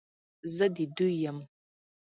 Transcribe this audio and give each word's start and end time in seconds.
زه 0.55 0.65
د 0.75 0.77
دوی 0.95 1.13
یم، 1.23 1.37